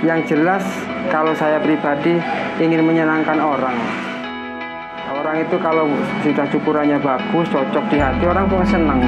[0.00, 0.64] Yang jelas
[1.12, 2.16] kalau saya pribadi
[2.56, 3.76] ingin menyenangkan orang.
[5.12, 5.84] Orang itu kalau
[6.24, 9.04] sudah cukurannya bagus, cocok di hati, orang pun senang.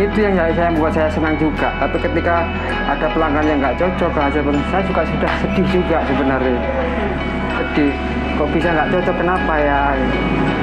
[0.00, 1.68] Itu yang saya, membuat saya senang juga.
[1.76, 2.48] Tapi ketika
[2.88, 4.40] ada pelanggan yang nggak cocok, hasil
[4.72, 6.60] saya juga sudah sedih juga sebenarnya.
[7.60, 7.92] Sedih.
[8.40, 9.16] Kok bisa nggak cocok?
[9.20, 9.92] Kenapa ya?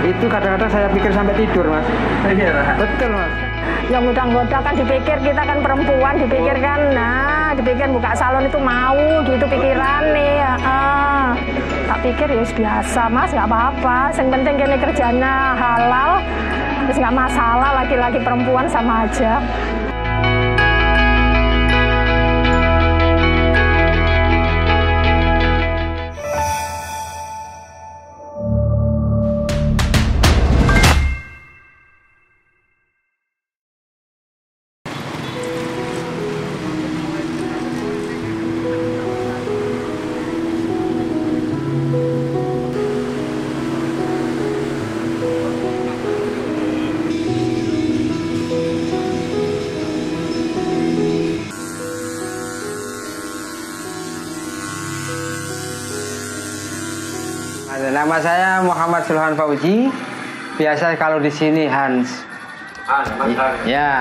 [0.02, 1.86] Itu kadang-kadang saya pikir sampai tidur, mas.
[2.82, 3.48] Betul, mas
[3.88, 9.24] yang mudah-mudah kan dipikir kita kan perempuan dipikir kan nah dipikir buka salon itu mau
[9.24, 11.32] gitu pikiran nih uh,
[11.87, 16.20] tak pikir ya biasa mas nggak apa-apa yang penting kini kerjanya halal
[16.87, 19.39] terus nggak masalah laki-laki perempuan sama aja
[58.18, 59.94] Nama saya Muhammad Sulhan Fauji.
[60.58, 62.26] Biasa kalau di sini Hans.
[62.90, 63.62] Hans, Mas Hans.
[63.70, 63.94] Ya.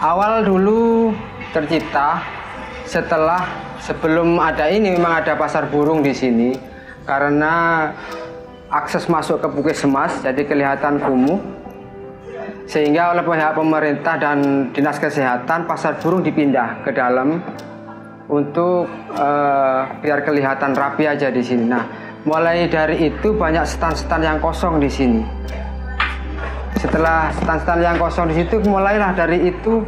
[0.00, 1.12] Awal dulu
[1.52, 2.24] tercipta
[2.88, 3.44] setelah
[3.84, 6.56] sebelum ada ini memang ada pasar burung di sini
[7.04, 7.92] karena
[8.72, 11.36] akses masuk ke Puskesmas jadi kelihatan kumuh
[12.64, 17.44] sehingga oleh pihak pemerintah dan dinas kesehatan pasar burung dipindah ke dalam
[18.32, 21.62] untuk uh, biar kelihatan rapi aja di sini.
[21.62, 25.22] Nah, mulai dari itu banyak stand-stand yang kosong di sini.
[26.74, 29.86] Setelah stand-stand yang kosong di situ, mulailah dari itu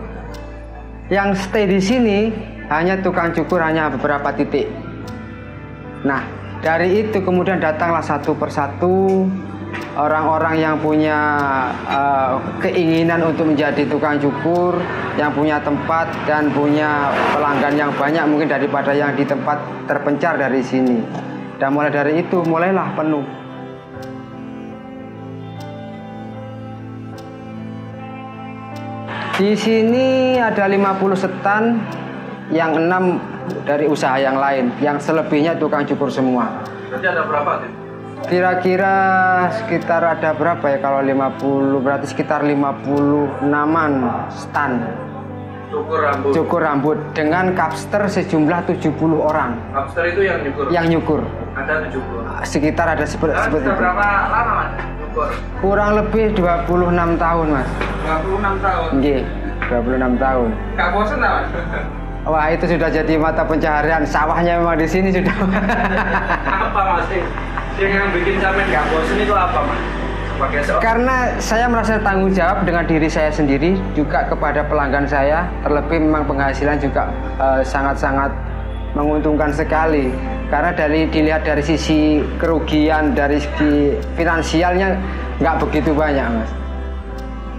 [1.11, 2.31] yang stay di sini
[2.71, 4.71] hanya tukang cukur hanya beberapa titik.
[6.07, 6.23] Nah,
[6.63, 9.27] dari itu kemudian datanglah satu persatu
[9.99, 11.19] orang-orang yang punya
[11.91, 14.79] uh, keinginan untuk menjadi tukang cukur,
[15.19, 19.59] yang punya tempat dan punya pelanggan yang banyak mungkin daripada yang di tempat
[19.91, 21.03] terpencar dari sini.
[21.59, 23.27] Dan mulai dari itu mulailah penuh.
[29.39, 31.79] Di sini ada 50 setan,
[32.49, 33.21] yang enam
[33.69, 36.65] dari usaha yang lain, yang selebihnya tukang cukur semua.
[36.89, 37.53] Berarti ada berapa?
[38.27, 38.97] Kira-kira
[39.63, 44.83] sekitar ada berapa ya kalau 50 berarti sekitar 50 naman stand.
[45.69, 46.33] Cukur rambut.
[46.35, 48.91] Cukur rambut dengan kapster sejumlah 70
[49.21, 49.55] orang.
[49.71, 50.65] Kapster itu yang nyukur.
[50.73, 51.21] Yang nyukur.
[51.69, 52.49] Ada 70.
[52.49, 55.29] Sekitar ada seperti nah, seperti berapa lama Mas nyukur?
[55.61, 57.69] Kurang lebih 26 tahun, Mas.
[58.09, 58.89] 26 tahun.
[58.97, 59.21] Nggih,
[59.69, 60.49] 26 tahun.
[60.81, 61.47] Gak bosan Mas?
[62.29, 65.33] Wah itu sudah jadi mata pencaharian sawahnya memang di sini sudah.
[66.69, 67.13] Apa mas?
[67.79, 69.81] yang bikin sampai nggak bosan itu apa mas?
[70.79, 76.27] Karena saya merasa tanggung jawab dengan diri saya sendiri juga kepada pelanggan saya terlebih memang
[76.31, 77.11] penghasilan juga
[77.43, 80.15] eh, sangat-sangat uh, menguntungkan sekali
[80.49, 84.97] karena dari dilihat dari sisi kerugian dari segi finansialnya
[85.45, 86.51] nggak begitu banyak mas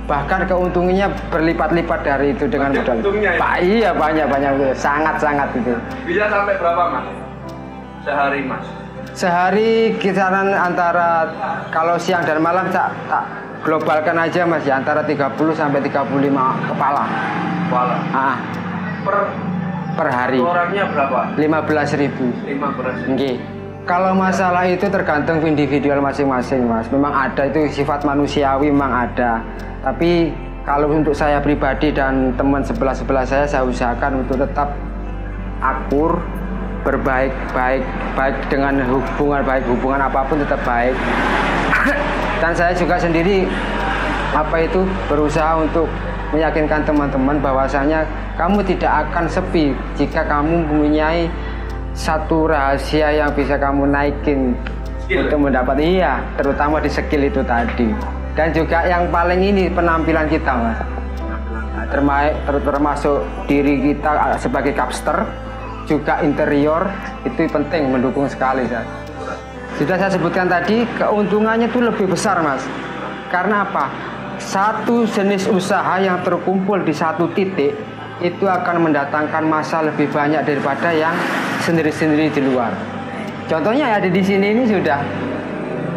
[0.10, 3.38] bahkan keuntungannya berlipat-lipat dari itu dengan modal ya?
[3.38, 5.78] Pak iya banyak banyak sangat sangat itu
[6.10, 7.06] bisa sampai berapa mas
[8.02, 8.66] sehari mas
[9.20, 11.28] Sehari kisaran antara
[11.74, 13.26] kalau siang dan malam tak, tak
[13.68, 17.04] globalkan aja Mas ya antara 30 sampai 35 kepala.
[17.68, 17.98] Kepala.
[18.16, 18.38] Ah.
[19.04, 19.18] Per
[20.00, 20.40] per hari.
[20.40, 21.20] Orangnya berapa?
[21.36, 22.26] 15 ribu.
[22.48, 23.36] 15 ribu.
[23.84, 26.88] Kalau masalah itu tergantung individual masing-masing Mas.
[26.88, 29.44] Memang ada itu sifat manusiawi memang ada.
[29.84, 30.32] Tapi
[30.64, 34.72] kalau untuk saya pribadi dan teman sebelah-sebelah saya saya usahakan untuk tetap
[35.60, 36.22] akur
[36.86, 37.84] berbaik baik
[38.16, 40.96] baik dengan hubungan baik hubungan apa pun tetap baik
[42.46, 43.44] dan saya juga sendiri
[44.32, 45.90] apa itu berusaha untuk
[46.36, 48.06] meyakinkan teman-teman bahwasanya
[48.38, 51.28] kamu tidak akan sepi jika kamu mempunyai
[51.98, 54.56] satu rahasia yang bisa kamu naikin
[55.04, 55.26] skill.
[55.26, 57.90] untuk mendapat iya terutama di skill itu tadi
[58.38, 60.80] dan juga yang paling ini penampilan kita mas
[62.62, 65.26] termasuk diri kita sebagai capster
[65.90, 66.86] juga interior
[67.26, 68.86] itu penting mendukung sekali ya.
[69.82, 72.62] Sudah saya sebutkan tadi keuntungannya itu lebih besar mas.
[73.34, 73.90] Karena apa?
[74.50, 77.70] Satu jenis usaha yang terkumpul di satu titik
[78.18, 81.14] itu akan mendatangkan masa lebih banyak daripada yang
[81.62, 82.74] sendiri-sendiri di luar.
[83.46, 85.06] Contohnya ya di sini ini sudah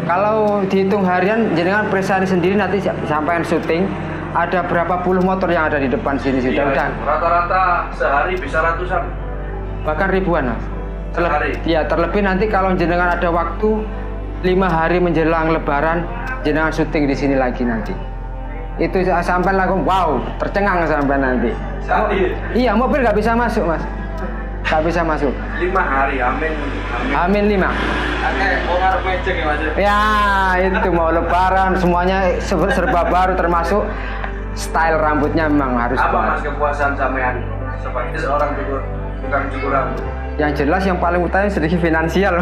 [0.05, 2.77] kalau dihitung harian jenengan presari sendiri nanti
[3.09, 3.89] sampai syuting
[4.37, 6.77] ada berapa puluh motor yang ada di depan sini sudah.
[6.77, 9.01] Iya, rata-rata sehari bisa ratusan
[9.81, 10.61] bahkan ribuan mas.
[11.17, 11.57] Per hari?
[11.65, 13.81] Iya terlebih nanti kalau jenengan ada waktu
[14.45, 16.05] lima hari menjelang Lebaran
[16.45, 18.12] jenengan syuting di sini lagi nanti.
[18.75, 21.51] Itu sa- sampai langsung wow tercengang sampai nanti.
[21.81, 22.31] Sakit.
[22.53, 23.83] Iya mobil nggak bisa masuk mas,
[24.63, 25.29] nggak bisa masuk.
[25.57, 26.53] Lima hari, amin.
[26.89, 27.13] Amin.
[27.13, 27.69] Amin lima.
[28.23, 29.59] Ya mas.
[29.75, 29.99] Ya
[30.63, 33.83] itu mau Lebaran semuanya ser- serba baru termasuk
[34.53, 36.29] style rambutnya memang harus Apa baru.
[36.29, 37.35] mas kepuasan sampean
[37.77, 38.79] sebagai seorang cukur
[39.19, 40.01] tukang cukur rambut?
[40.33, 42.41] Yang jelas yang paling utama sedikit finansial.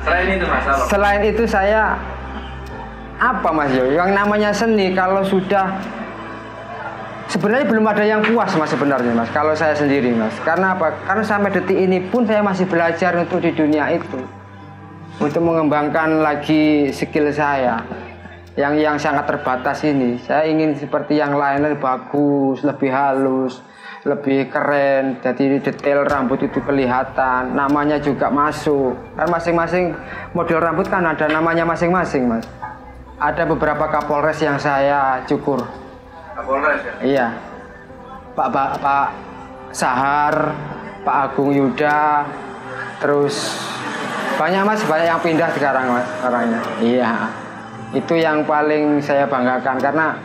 [0.00, 0.84] Selain itu mas apa?
[0.86, 1.98] Selain itu saya
[3.20, 3.84] apa Mas Yo?
[3.92, 5.76] Yang namanya seni kalau sudah
[7.28, 9.28] sebenarnya belum ada yang puas Mas sebenarnya Mas.
[9.30, 10.32] Kalau saya sendiri Mas.
[10.40, 10.96] Karena apa?
[11.04, 14.18] Karena sampai detik ini pun saya masih belajar untuk di dunia itu.
[15.20, 17.84] Untuk mengembangkan lagi skill saya
[18.56, 20.16] yang yang sangat terbatas ini.
[20.24, 23.60] Saya ingin seperti yang lain lebih bagus, lebih halus,
[24.08, 25.20] lebih keren.
[25.20, 28.96] Jadi detail rambut itu kelihatan, namanya juga masuk.
[29.12, 29.92] Kan masing-masing
[30.32, 32.48] model rambut kan ada namanya masing-masing, Mas.
[33.20, 35.60] Ada beberapa Kapolres yang saya cukur.
[36.32, 36.94] Kapolres ya?
[37.04, 37.26] Iya.
[38.32, 39.08] Pak Pak, Pak
[39.76, 40.56] Sahar,
[41.04, 42.24] Pak Agung Yuda,
[42.96, 43.60] terus
[44.40, 46.60] banyak mas, banyak yang pindah sekarang mas, orangnya.
[46.80, 47.12] Iya.
[47.92, 50.16] Itu yang paling saya banggakan karena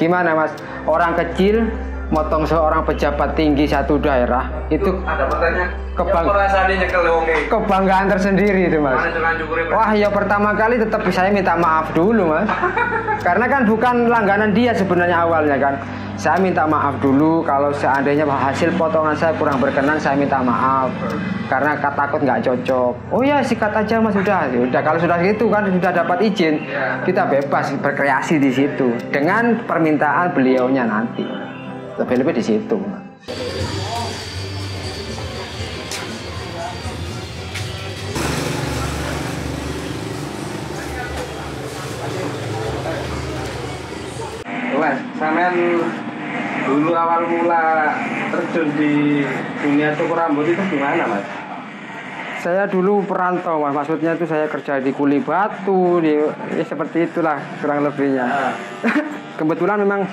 [0.00, 0.56] gimana mas,
[0.88, 1.68] orang kecil
[2.10, 5.90] motong seorang pejabat tinggi satu daerah itu Ada.
[5.94, 6.32] Kebang-
[7.50, 8.96] kebanggaan tersendiri itu mas.
[9.68, 12.48] Wah ya pertama kali tetap saya minta maaf dulu mas.
[13.26, 15.74] Karena kan bukan langganan dia sebenarnya awalnya kan.
[16.16, 20.88] Saya minta maaf dulu kalau seandainya hasil potongan saya kurang berkenan saya minta maaf.
[21.52, 22.92] Karena kata takut nggak cocok.
[23.12, 24.16] Oh ya sikat aja mas.
[24.16, 24.80] Sudah Udah.
[24.80, 26.64] Kalau sudah gitu kan sudah dapat izin
[27.04, 31.39] Kita bebas berkreasi di situ Dengan permintaan beliaunya nanti
[32.00, 32.80] Lebih-lebih di situ
[44.80, 45.52] Mas, sampean
[46.64, 47.92] dulu awal mula
[48.32, 49.20] terjun di
[49.60, 51.20] dunia cukur rambut itu gimana mas?
[52.40, 53.76] Saya dulu perantau, Mas.
[53.76, 56.16] Maksudnya itu saya kerja di kuli batu, di
[56.56, 58.56] ya seperti itulah kurang lebihnya.
[59.38, 60.08] Kebetulan memang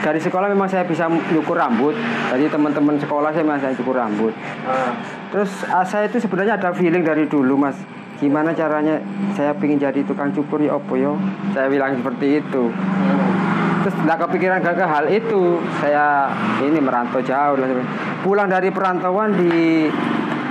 [0.00, 1.92] dari sekolah memang saya bisa nyukur rambut.
[2.32, 4.32] Jadi teman-teman sekolah saya memang saya cukur rambut.
[4.64, 4.96] Ah,
[5.28, 7.76] Terus ah, saya itu sebenarnya ada feeling dari dulu, Mas.
[8.20, 9.00] Gimana caranya
[9.32, 11.16] saya ingin jadi tukang cukur ya opo yo?
[11.56, 12.68] Saya bilang seperti itu.
[13.80, 15.56] Terus nggak kepikiran gak ke hal itu.
[15.80, 16.28] Saya
[16.60, 17.56] ini merantau jauh.
[18.20, 19.88] Pulang dari perantauan di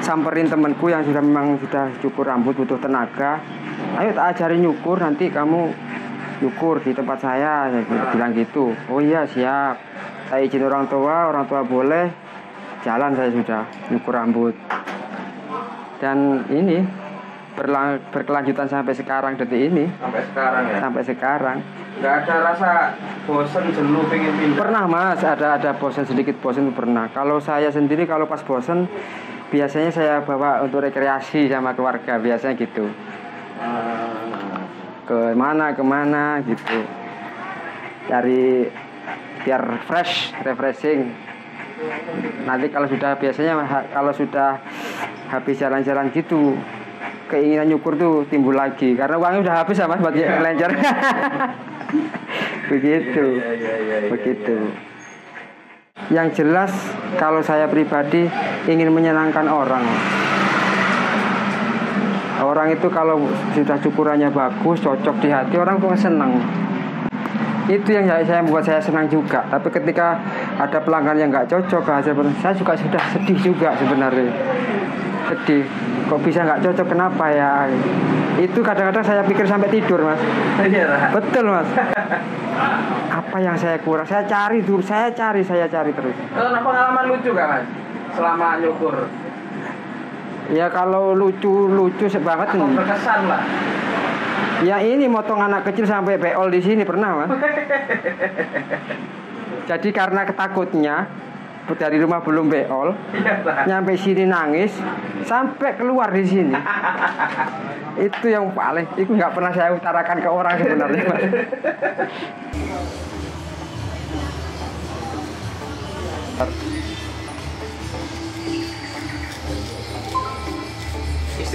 [0.01, 3.37] samperin temanku yang sudah memang sudah cukur rambut butuh tenaga.
[4.01, 5.69] Ayo tak ajarin nyukur nanti kamu
[6.39, 7.69] nyukur di tempat saya.
[7.71, 8.75] Saya bilang gitu.
[8.91, 9.79] Oh iya siap.
[10.27, 12.09] Saya izin orang tua, orang tua boleh.
[12.83, 14.55] Jalan saya sudah nyukur rambut.
[15.99, 16.79] Dan ini
[17.59, 19.91] berlang- berkelanjutan sampai sekarang detik ini.
[19.99, 20.77] sampai sekarang ya?
[20.79, 21.57] Sampai sekarang.
[21.99, 22.71] Nggak ada rasa
[23.27, 24.55] bosen, jenuh, pengen pindah?
[24.63, 27.11] Pernah mas, ada ada bosan sedikit bosan itu pernah.
[27.11, 28.87] Kalau saya sendiri kalau pas bosan
[29.51, 32.87] biasanya saya bawa untuk rekreasi sama keluarga biasanya gitu.
[33.59, 34.08] Ah,
[35.09, 36.85] Ke mana ke mana gitu.
[38.05, 38.69] Cari
[39.41, 41.09] biar fresh, refreshing.
[42.45, 43.57] Nanti kalau sudah biasanya
[43.89, 44.61] kalau sudah
[45.33, 46.53] habis jalan-jalan gitu
[47.29, 50.69] keinginan nyukur tuh timbul lagi karena uangnya udah habis ya mas buat lencer.
[52.69, 53.25] Begitu.
[53.41, 54.57] Iya, iya, iya, iya, Begitu.
[56.13, 56.71] Yang jelas
[57.17, 58.29] kalau saya pribadi
[58.69, 59.85] ingin menyenangkan orang.
[62.39, 63.19] Orang itu kalau
[63.51, 66.39] sudah cukurannya bagus, cocok di hati, orang tuh senang.
[67.69, 69.45] Itu yang saya, saya membuat saya senang juga.
[69.51, 70.17] Tapi ketika
[70.57, 74.31] ada pelanggan yang nggak cocok hasil saya juga sudah sedih juga sebenarnya.
[75.29, 75.67] Sedih.
[76.09, 76.87] Kok bisa nggak cocok?
[76.89, 77.69] Kenapa ya?
[78.41, 80.17] Itu kadang-kadang saya pikir sampai tidur, mas.
[80.65, 81.13] Iya.
[81.13, 81.69] Betul mas.
[83.13, 84.09] Apa yang saya kurang?
[84.09, 86.15] Saya cari dulu, saya cari, saya cari terus.
[86.33, 87.65] Ada pengalaman lucu gak mas?
[88.17, 89.05] Selama nyukur
[90.49, 92.69] Ya kalau lucu lucu banget nih.
[92.73, 93.41] berkesan lah
[94.59, 97.31] Ya ini motong anak kecil sampai beol di sini pernah mas.
[99.69, 101.07] Jadi karena ketakutnya
[101.77, 102.97] dari rumah belum beol,
[103.45, 103.69] Ra.
[103.69, 104.73] nyampe sini nangis,
[105.21, 106.49] sampai keluar di sini.
[108.09, 111.03] itu yang paling, itu nggak pernah saya utarakan ke orang sebenarnya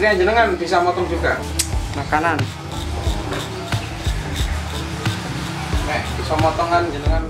[0.04, 1.32] istri jenengan bisa motong juga
[1.96, 2.36] makanan
[5.88, 7.24] Nek, bisa motongan jenengan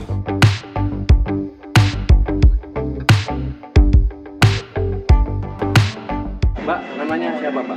[6.67, 7.77] Mbak, namanya siapa, pak?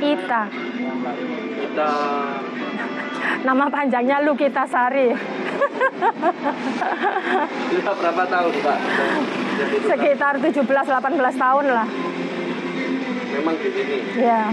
[0.00, 0.42] Ita.
[1.60, 1.92] Ita.
[3.44, 5.12] Nama panjangnya Lu Kita Sari.
[7.68, 8.78] Sudah berapa tahun, pak
[9.84, 12.09] Sekitar 17-18 tahun lah.
[13.30, 13.98] Memang di sini.
[14.18, 14.50] Ya.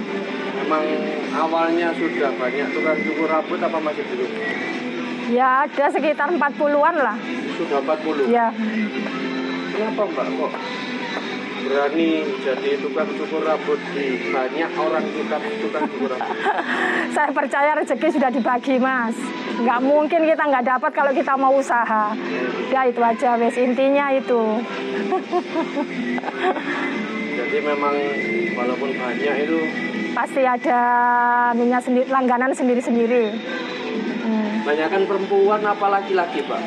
[0.63, 0.85] Memang
[1.33, 4.31] awalnya sudah banyak tukang cukur rambut apa masih belum?
[5.27, 7.17] Ya ada sekitar 40-an lah.
[7.59, 8.31] Sudah 40.
[8.31, 8.47] Ya.
[9.75, 10.53] Kenapa Mbak kok
[11.67, 16.37] berani jadi tukang cukur rambut di banyak orang tukang tukang cukur rambut?
[17.15, 19.17] Saya percaya rezeki sudah dibagi mas.
[19.57, 22.15] Nggak mungkin kita nggak dapat kalau kita mau usaha.
[22.71, 24.41] Ya itu aja wes intinya itu.
[27.47, 27.95] Jadi memang
[28.59, 29.59] walaupun banyak itu
[30.11, 30.81] Pasti ada
[31.55, 33.23] minyak sendiri, langganan sendiri-sendiri.
[34.27, 34.67] Hmm.
[34.67, 36.59] banyak kan perempuan apa laki-laki Pak?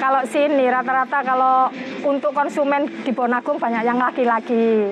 [0.00, 1.68] Kalau sini rata-rata kalau
[2.00, 4.88] untuk konsumen di Bonagung banyak yang laki-laki.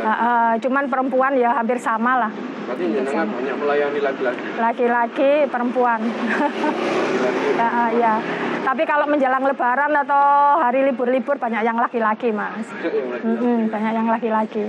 [0.00, 2.32] Uh, uh, cuman perempuan ya hampir sama lah.
[2.68, 4.44] Berarti jenengan banyak melayani laki-laki.
[4.60, 6.00] Laki-laki, perempuan.
[6.04, 7.56] Laki-laki.
[7.56, 8.14] ya, uh, ya.
[8.60, 10.24] Tapi kalau menjelang Lebaran atau
[10.60, 12.66] hari libur-libur banyak yang laki-laki mas.
[12.80, 13.24] Laki-laki.
[13.26, 14.64] Mm-mm, banyak yang laki-laki.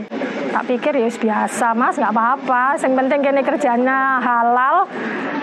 [0.52, 2.80] Tak pikir ya biasa mas, nggak apa-apa.
[2.80, 4.88] Yang penting kini kerjanya halal,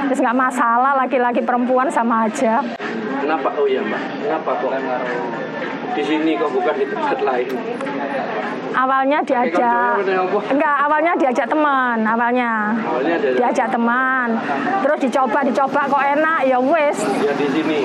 [0.08, 2.64] terus nggak masalah laki-laki perempuan sama aja.
[3.20, 3.52] Kenapa?
[3.60, 4.02] Oh iya Mbak.
[4.24, 4.70] Kenapa kok
[5.94, 7.48] di sini kok bukan di tempat lain?
[8.68, 10.38] Awalnya diajak, apa?
[10.54, 12.78] enggak awalnya diajak teman, awalnya
[13.34, 14.38] diajak teman,
[14.86, 16.98] terus dicoba dicoba kok enak ya wes.
[17.24, 17.78] ya di sini.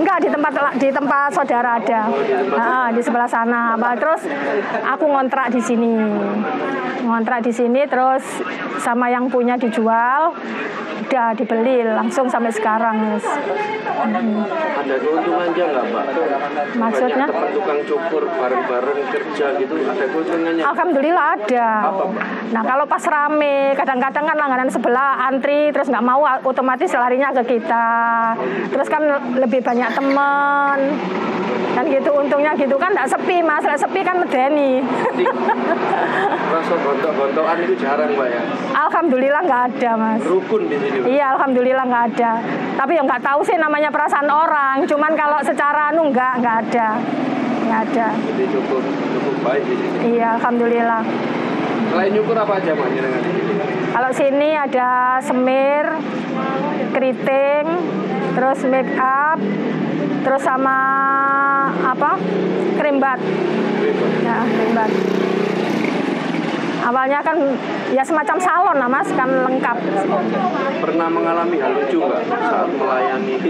[0.00, 2.02] Enggak di tempat di tempat saudara ada,
[2.56, 3.76] Ah, di sebelah sana.
[4.00, 4.24] Terus
[4.86, 5.92] aku ngontrak di sini,
[7.04, 8.24] ngontrak di sini terus
[8.80, 10.32] sama yang punya dijual,
[11.10, 13.18] udah dibeli langsung sampai sekarang.
[13.18, 13.26] Yes.
[14.00, 16.04] Ada keuntungannya nggak Mbak?
[16.78, 17.26] Maksudnya?
[17.50, 19.74] Tukang cukur bareng-bareng kerja gitu.
[19.80, 20.62] Ada keuntungannya?
[20.64, 21.68] Alhamdulillah ada.
[21.88, 22.04] Apa?
[22.50, 27.56] Nah kalau pas rame, kadang-kadang kan langganan sebelah antri, terus nggak mau otomatis larinya ke
[27.56, 27.88] kita.
[28.70, 29.02] Terus kan
[29.38, 30.78] lebih banyak teman,
[31.74, 32.10] kan gitu.
[32.12, 34.80] Untungnya gitu kan nggak sepi mas, Nggak sepi kan medeni.
[36.54, 38.42] Rasa gontok-gontokan itu jarang Mbak ya.
[38.74, 40.20] Alhamdulillah nggak ada mas.
[40.26, 41.16] Rukun di sini.
[41.16, 42.32] Iya alhamdulillah nggak ada.
[42.74, 44.82] Tapi ya nggak tahu sih namanya perasaan orang.
[44.90, 46.88] Cuman kalau secara anu nggak nggak ada,
[47.64, 48.08] nggak ada.
[48.16, 49.96] Jadi cukup cukup baik di sini.
[50.16, 51.02] Iya alhamdulillah.
[51.90, 53.08] Selain nyukur apa aja sini?
[53.90, 55.84] Kalau sini ada semir,
[56.94, 57.66] keriting,
[58.38, 59.38] terus make up,
[60.22, 60.78] terus sama
[61.82, 62.14] apa?
[62.78, 63.18] Krim bat.
[64.22, 64.90] Ya, krim bat.
[66.80, 67.36] Awalnya kan
[67.90, 69.76] ya semacam salon lah mas, kan lengkap.
[70.80, 73.34] Pernah mengalami hal lucu nggak saat melayani?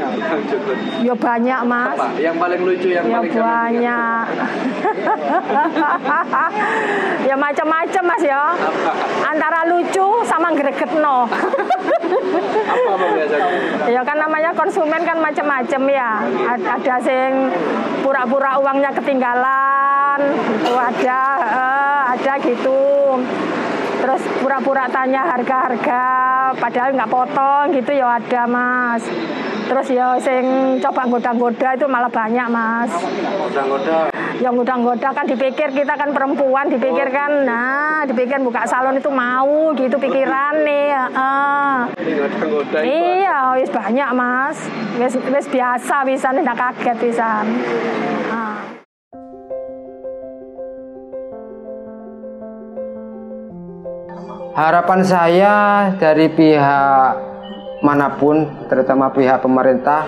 [1.00, 1.96] Ya banyak mas.
[1.96, 2.06] Apa?
[2.16, 4.24] Yang paling lucu, yang Ya paling banyak.
[7.28, 8.42] ya macam-macam mas ya.
[9.22, 11.24] Antara lucu sama gregetno.
[11.30, 13.48] Apa Mbak biasanya?
[13.86, 16.10] Ya kan namanya konsumen kan macam-macam ya.
[16.48, 17.32] Ad- Ada sing
[18.00, 19.69] pura-pura uangnya ketinggalan,
[20.18, 22.82] itu ada, eh, ada gitu.
[24.00, 26.04] Terus pura-pura tanya harga-harga,
[26.56, 29.04] padahal nggak potong gitu ya ada mas.
[29.70, 30.42] Terus ya sing
[30.82, 32.90] coba goda-goda itu malah banyak mas.
[33.38, 34.10] Goda-goda.
[34.40, 39.70] Yang goda-goda kan dipikir kita kan perempuan, dipikir kan, nah dipikir buka salon itu mau
[39.76, 40.90] gitu pikiran nih.
[42.80, 42.88] Itu.
[42.88, 44.58] Iya, wis banyak mas.
[44.96, 47.44] Wis wis biasa bisa tidak kaget bisa.
[48.32, 48.49] Ah.
[54.60, 55.54] Harapan saya
[55.96, 57.12] dari pihak
[57.80, 60.04] mana pun, terutama pihak pemerintah,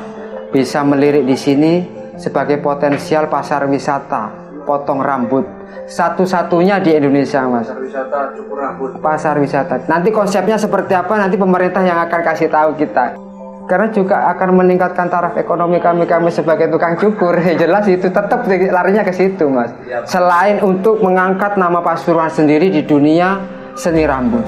[0.52, 1.72] bisa melirik di sini
[2.20, 4.28] sebagai potensial pasar wisata,
[4.68, 5.48] potong rambut.
[5.88, 7.72] Satu-satunya di Indonesia, Mas.
[7.72, 9.00] Wisata cukur rambut.
[9.00, 9.88] Pasar wisata.
[9.88, 13.16] Nanti konsepnya seperti apa nanti pemerintah yang akan kasih tahu kita.
[13.64, 17.40] Karena juga akan meningkatkan taraf ekonomi kami kami sebagai tukang cukur.
[17.64, 19.72] Jelas itu tetap larinya ke situ, Mas.
[20.04, 24.44] Selain untuk mengangkat nama Pasuruan sendiri di dunia seni rambut.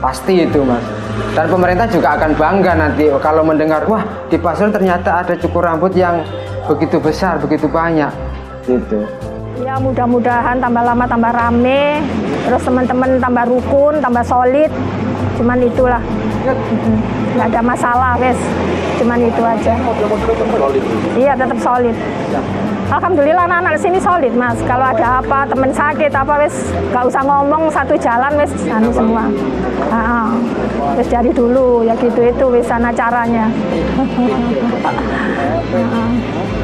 [0.00, 0.82] Pasti itu, Mas.
[1.36, 4.02] Dan pemerintah juga akan bangga nanti kalau mendengar, wah
[4.32, 6.24] di Pasuruan ternyata ada cukur rambut yang
[6.64, 8.08] begitu besar, begitu banyak.
[8.64, 9.04] Gitu.
[9.60, 12.00] Ya mudah-mudahan tambah lama tambah rame,
[12.48, 14.72] terus teman-teman tambah rukun, tambah solid.
[15.36, 16.00] Cuman itulah,
[17.36, 18.40] nggak ada masalah, wes.
[18.96, 19.74] Cuman itu aja.
[21.16, 21.96] Iya tetap solid.
[22.90, 24.58] Alhamdulillah anak-anak di sini solid mas.
[24.66, 29.30] Kalau ada apa temen sakit apa wes nggak usah ngomong satu jalan wes anu semua.
[29.94, 30.34] Ah,
[30.98, 33.46] wes dari dulu ya gitu itu wes sana caranya.
[35.70, 36.59] Ah, ah.